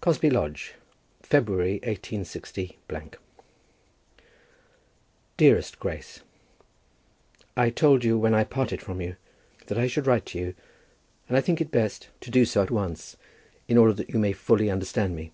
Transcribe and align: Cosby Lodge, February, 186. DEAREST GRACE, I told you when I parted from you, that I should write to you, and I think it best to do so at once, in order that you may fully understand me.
Cosby 0.00 0.30
Lodge, 0.30 0.72
February, 1.22 1.80
186. 1.82 2.50
DEAREST 5.36 5.78
GRACE, 5.78 6.22
I 7.58 7.68
told 7.68 8.02
you 8.02 8.16
when 8.16 8.32
I 8.32 8.44
parted 8.44 8.80
from 8.80 9.02
you, 9.02 9.16
that 9.66 9.76
I 9.76 9.86
should 9.86 10.06
write 10.06 10.24
to 10.32 10.38
you, 10.38 10.54
and 11.28 11.36
I 11.36 11.42
think 11.42 11.60
it 11.60 11.70
best 11.70 12.08
to 12.22 12.30
do 12.30 12.46
so 12.46 12.62
at 12.62 12.70
once, 12.70 13.18
in 13.68 13.76
order 13.76 13.92
that 13.92 14.08
you 14.08 14.18
may 14.18 14.32
fully 14.32 14.70
understand 14.70 15.14
me. 15.14 15.32